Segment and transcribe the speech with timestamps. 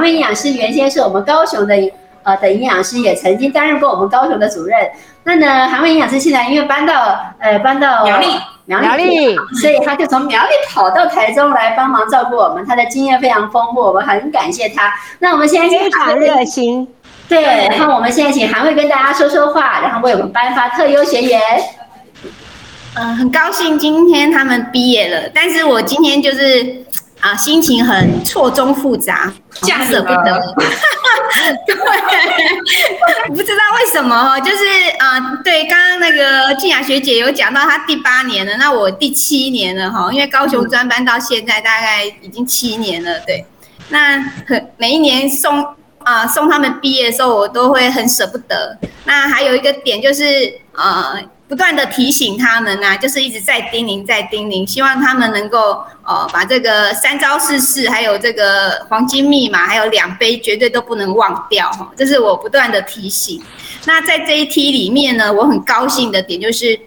[0.00, 1.74] 韩卫营养师原先是我们高雄的
[2.22, 4.74] 呃的营养师，也曾经担任过我们高雄的主任。
[5.24, 8.26] 那呢，韩卫营养师现在因为搬到呃搬到苗栗，
[8.64, 14.90] 苗栗，所以他就从苗栗跑到台中来帮忙照顾我们，他的经验非常丰富，我们很感谢他。
[15.18, 16.88] 那我们现在非常热心。
[17.28, 21.38] 对，然后我们现在请韩卫跟大家说说话，然后为我们颁发特优学员。
[22.94, 26.82] 嗯，很高兴今天他们毕业了，但是我今天就是
[27.20, 30.54] 啊，心情很错综复杂，舍不得。
[31.66, 31.76] 对，
[33.28, 34.64] 我不知道为什么哈，就是
[34.98, 43.44] 啊，对，刚刚那个静雅学姐有讲到她第八年了，那我第七年了哈，因为高雄专班到现在大概已经七年了，对，
[43.90, 45.64] 那很每一年送
[45.98, 48.78] 啊送他们毕业的时候，我都会很舍不得。
[49.04, 50.24] 那还有一个点就是
[50.72, 51.20] 呃。
[51.50, 61.90] 不断的提醒他们呐，就是一直在叮咛，在叮咛，希望他们能够呃把这个三招四式，还有这个黄金密码，还有两杯，绝对都不能忘掉哈。
[61.96, 63.42] 这是我不断的提醒。
[63.84, 66.78] 那在这一梯里面呢，我很高兴的点就是，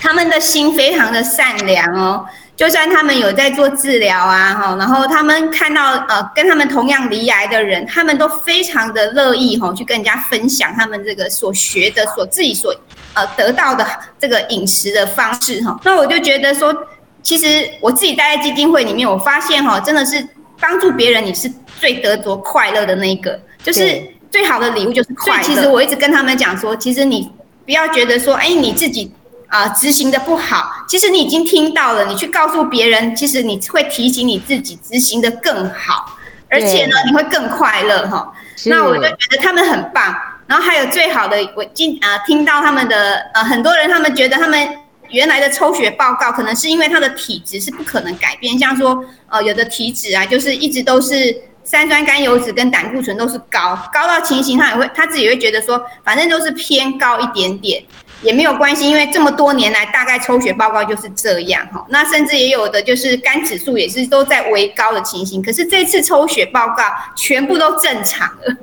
[0.00, 2.26] 他们的心非常的善良哦。
[2.56, 12.74] 就算他们有在做治疗啊，哈，然后他们看到呃跟他们同样离癌的人，他们都非常的乐意哈，去跟人家分享他们这个所学的、所自己所
[13.18, 13.86] 呃得到的
[14.18, 15.78] 这个饮食的方式哈。
[15.84, 16.74] 那我就觉得说，
[17.22, 20.26] 其实我自己待在基金会里面，我发现哈，真的是
[20.60, 25.42] 帮助别人，你是最得着快乐的那一个，就是最好的礼物就是快乐。
[25.42, 27.30] 其实我一直跟他们讲说，其实你
[27.64, 29.12] 不要觉得说，哎，你自己。
[29.48, 36.18] 啊，执行的不好，其实你已经听到了，你去告诉别人，其实你会提醒你自己执行的更好，
[36.50, 38.30] 而且呢，你会更快乐哈。
[38.66, 40.14] 那我就觉得他们很棒。
[40.48, 44.78] 然后还有最好的，我今啊听到他们的呃很多人，他们觉得他们
[45.10, 57.84] 原来的抽血报告，可能是因为他的体质是不可能改变，像说呃有的体质啊，就是一直都是三酸甘油脂跟胆固醇都是高，高到情形他也会他自己会觉得说，反正都是偏高一点点。
[58.22, 61.84] 也没有关系，因为这么多年来，大概抽血报告就是这样哈。
[61.88, 66.82] 那甚至也有的就是肝指数也是都在微高的情形，可是这次抽血报告
[67.16, 68.56] 全部都正常了。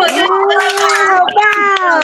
[0.00, 1.24] 我觉得好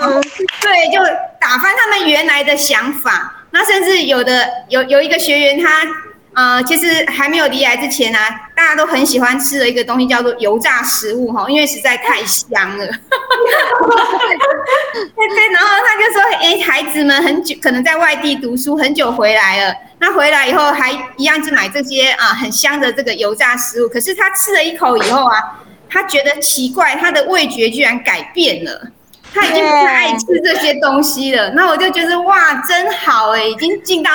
[0.00, 0.22] 棒！
[0.62, 1.02] 对，就
[1.40, 3.32] 打翻他们原来的想法。
[3.50, 5.82] 那甚至有的有有一个学员他。
[6.36, 8.18] 呃，其实还没有离癌之前呢，
[8.56, 12.87] 大家都很喜欢吃的一个东西叫做油炸食物哈，因为实在太香了。
[15.15, 28.88] 对对，然后他就说，哎，孩子们很久可能在外地读书，很久回来了，那回来以后还一样去买这些啊很香的这个油炸食物，可是他吃了一口以后啊，他觉得奇怪，他的味觉居然改变了，
[29.34, 31.50] 他已经不太爱吃这些东西了。
[31.50, 34.11] 那我就觉得哇，真好哎，已经进到。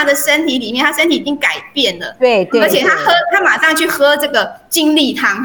[0.00, 5.36] 他的身体里面，他身体已经改变了，对对，而且他喝，他马上去喝这个精力汤，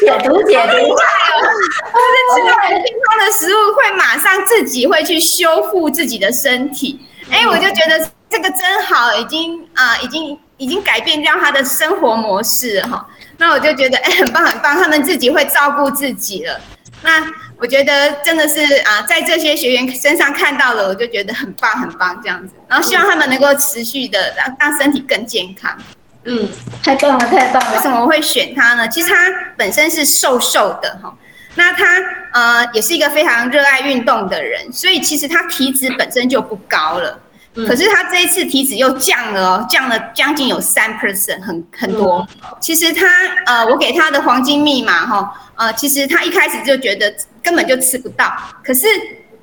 [0.00, 6.98] 解毒解毒，就是吃到很健康的食物，会马上自己会去修复自己的身体。
[7.30, 13.06] 哎，我就觉得这个真好，已经啊，已经已经改变掉他的生活模式哈。
[13.36, 16.58] 那我就觉得哎，很棒很棒，他们自己会照顾自己了。
[17.02, 17.32] 那。
[17.58, 25.78] 我觉得真的是啊，在这些学员身上看到了，我就觉得很棒很棒这样子，然后希望他们能够持续的让让身体更健康。
[26.24, 26.48] 嗯，
[26.82, 27.76] 太棒了太棒了！
[27.76, 28.88] 为什么我会选他呢？
[28.88, 31.16] 其实他本身是瘦瘦的哈，
[31.54, 32.00] 那他
[32.32, 37.16] 呃也是一个非常热爱运动的人，所以其实他体脂本身就不高了，
[37.54, 42.26] 可是他这一次体脂又降了，降了将近有三 percent，很很多。
[42.60, 43.06] 其实他
[43.44, 45.32] 呃，我给他的黄金密码哈。
[45.54, 48.32] 呃，其实他一开始就觉得根本就吃不到，
[48.64, 48.86] 可是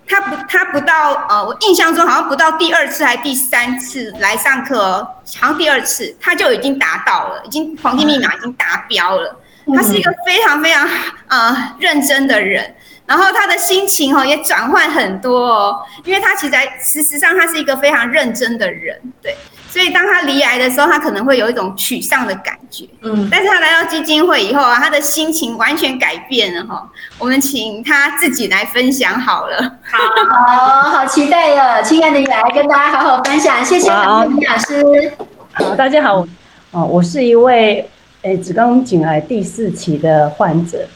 [0.08, 5.08] 他不，他不到呃，我印象中好像不到第二次还第三次来上课哦，
[5.40, 9.40] 好像第二次他就已经达到了，已经黄金密码已经达标了。
[9.74, 10.90] 他是一个非常非常
[11.28, 12.75] 呃认真的人，
[13.09, 19.36] 然后他的心情哈也转换很多哦，因为他其实事实上他是一个非常认真的人，对。
[19.68, 22.88] 所以当他离癌的时候，他可能会有一种沮丧的感觉。
[23.01, 26.88] 嗯，但是他来到基金会以后啊，他的心情完全改变了哈。
[27.18, 29.62] 我们请他自己来分享好了。
[29.84, 33.66] 好，好期待哟，亲爱的，你来跟大家好好分享。
[33.66, 35.13] 谢谢李老师。
[35.54, 36.25] 好，大家好。
[36.72, 37.89] 哦，我是一位
[38.22, 40.88] 诶子宫颈癌第四期的患者。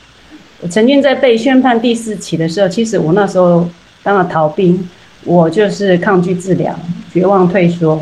[0.64, 3.68] 我曾经在被宣判第四期的时候，其实我那时候
[4.02, 4.88] 当了逃兵，
[5.26, 6.74] 我就是抗拒治疗，
[7.12, 8.00] 绝望退缩。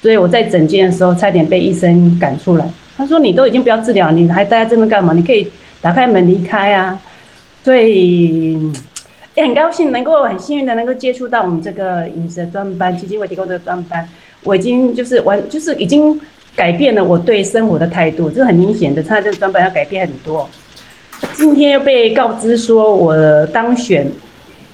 [0.00, 2.70] 所以我在诊间的时候，差点被医生赶出来。
[2.96, 5.12] 他说：“你都已经不要治疗，你还待在这边干嘛？
[5.14, 5.50] 你可以
[5.80, 6.96] 打开门离开啊！”
[7.64, 8.52] 所以
[9.34, 14.08] 也很高兴能够很幸运的能够接触到我们这个饮食专班基金会提供的专班。
[14.44, 16.20] 我已经就是完，就是已经
[16.54, 19.02] 改变了我对生活的态度，这是很明显的。
[19.02, 20.48] 他这个专班要改变很多。
[21.34, 23.14] 今天又被告知说我
[23.46, 24.10] 当选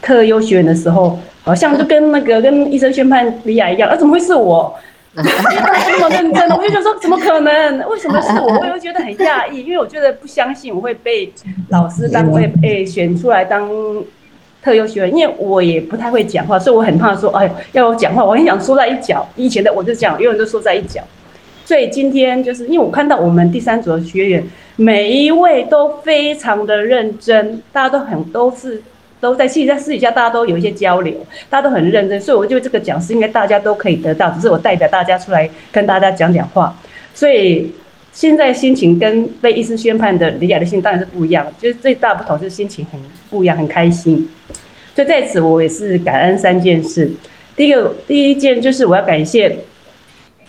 [0.00, 4.74] 特优学员的时候，好像就跟那个跟医生宣判李雅一样，啊，怎么会是我？
[5.14, 7.86] 这么认真，我就想说怎么可能？
[7.88, 8.58] 为什么是我？
[8.60, 11.30] 我又觉得很讶异，因为我觉得不相信我会被
[11.68, 13.68] 老师当会被选出来当
[14.62, 19.28] 特优学员，因为我也不太会讲话，所以我很怕说，哎，要我讲话，我很想缩在一角。
[19.36, 21.02] 以前的我就讲，永远都缩在一角。
[21.64, 24.44] 所以今天就是因为我看到我们第三组的学员，
[24.76, 28.82] 每一位都非常的认真，大家都很都是。
[29.22, 31.14] 都在私底下，私底下大家都有一些交流，
[31.48, 36.76] 大家都很认真，所以我觉得这个奖是应该大家都可以得到，只是我代表大家出来跟大家讲讲话。
[37.14, 37.70] 所以
[38.12, 43.00] 现在心情跟被医师宣判的李雅的心当然是不一样，就是最大不同就是心情很
[43.30, 44.28] 不一样，很开心。
[44.96, 47.08] 所以在此我也是感恩三件事。
[47.54, 49.56] 第一个，第一件就是我要感谢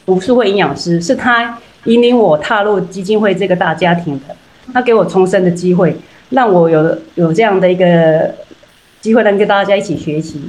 [0.05, 4.35] 吴淑慧营养师，是他引领我踏入基金会这个大家庭的，
[4.73, 5.95] 他给我重生的机会，
[6.29, 8.33] 让我有有这样的一个。
[9.03, 10.41] 机会能跟大家一起学习。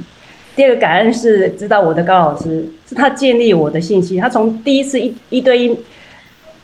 [0.55, 4.17] 第二个感恩是知道我的高老师，是他建立我的信心。
[4.17, 5.77] 他从第一次一一对一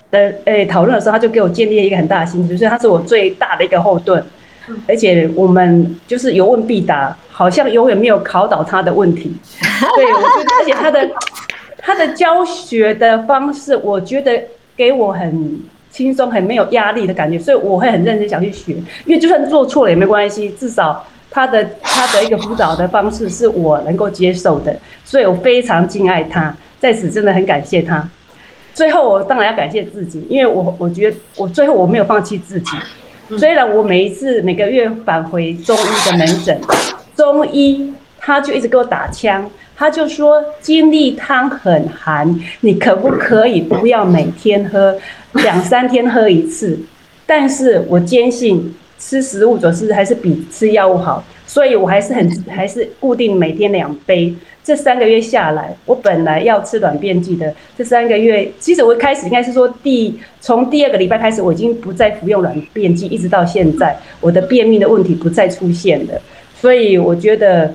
[0.09, 4.23] 的诶讨论的时候，他就给我建立了一个很大的信心，所以他是我最大的一个后盾。
[4.87, 9.35] 而且我们就是有问必答，好像永远没有考倒他的问题。
[9.97, 11.09] 对，我觉得，而且他的
[11.81, 14.41] 他的教学的方式，我觉得
[14.77, 18.73] 给我很轻松、很没有压力的感觉，所以我会很认真想去学。
[19.05, 21.05] 因为就算做错了也没关系，至少。
[21.33, 28.05] 他的他的一个辅导的方式是我能够接受的，所以我非常敬爱他，在此真的很感谢他。
[28.73, 32.71] 最后我当然要感谢自己，因为我我觉得我最后我没有放弃自己，
[33.37, 36.59] 虽然我每一次每个月返回中医的门诊，
[37.15, 39.49] 中医他就一直给我打枪，
[39.81, 44.95] 他就说金力汤很寒，你可不可以不要每天喝，
[45.33, 46.77] 两三天喝一次？
[47.25, 48.75] 但是我坚信。
[49.03, 54.31] 吃食物总是还是比吃药物好，所以我还是很还是固定每天两杯。
[54.63, 66.21] 这三个月下来，我本来要吃软便剂的，这三个月其实我开始应该是说第从第二个礼拜开始，我已经不再服用软便剂，一直到现在，我的便秘的问题不再出现了。
[66.53, 67.73] 所以我觉得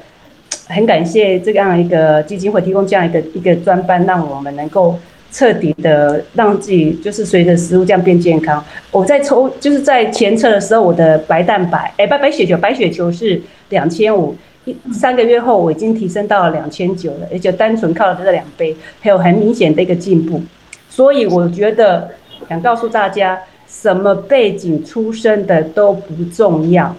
[0.69, 4.99] 很感谢这样一个基金会提供这样一个一个专班，让我们能够。
[5.33, 8.65] 彻底的让自己就是随着食物这样变健康。
[8.91, 14.35] 我在抽就是在前测的时候，我的白蛋白哎白白血球白血球是两千五，
[14.65, 20.41] 一三个月后我已经提升到了两千九了，而且单纯靠这两杯，还有很明显的一个进步。
[20.89, 22.09] 所以我觉得
[22.49, 23.39] 想告诉大家，
[23.69, 26.97] 什么背景出身的都不重要，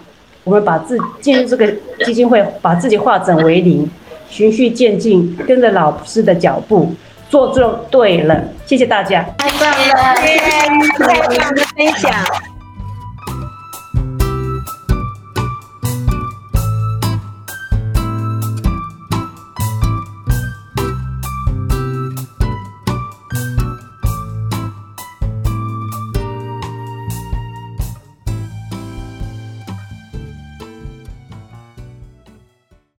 [0.48, 1.70] 我们把自进入这个
[2.06, 3.86] 基金会，把自己化整为零，
[4.30, 6.90] 循序渐进，跟着老师的脚步。
[7.28, 12.10] 做就对了，谢谢大家，太棒了，谢谢你的分享。